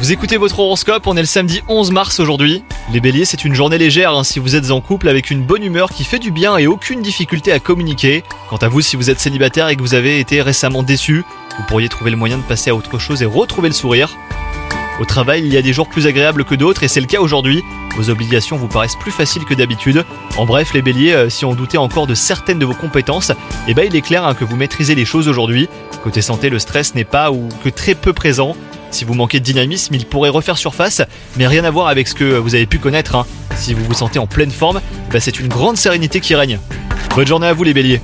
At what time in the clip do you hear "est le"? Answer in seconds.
1.16-1.26